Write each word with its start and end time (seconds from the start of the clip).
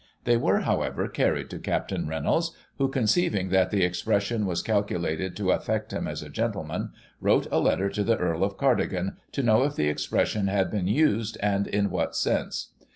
They 0.23 0.35
were, 0.35 0.61
however, 0.61 1.07
carried 1.07 1.51
to 1.51 1.59
Capt. 1.59 1.91
Reynolds, 1.91 2.55
who, 2.79 2.87
conceiving 2.89 3.49
that 3.49 3.69
the 3.69 3.83
expression 3.83 4.47
was 4.47 4.63
calculated 4.63 5.35
to 5.35 5.51
affect 5.51 5.93
him 5.93 6.07
as 6.07 6.23
a 6.23 6.29
gentleman, 6.31 6.89
wrote 7.19 7.45
a 7.51 7.59
letter 7.59 7.87
to 7.91 8.03
the 8.03 8.17
Earl 8.17 8.43
of 8.43 8.57
Cardigan, 8.57 9.17
to 9.33 9.43
know 9.43 9.61
if 9.61 9.75
the 9.75 9.89
expression 9.89 10.47
had 10.47 10.71
been 10.71 10.87
used, 10.87 11.37
and 11.39 11.67
in 11.67 11.91
what 11.91 12.15
sense. 12.15 12.69